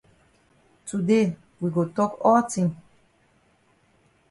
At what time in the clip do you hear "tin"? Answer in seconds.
2.51-2.75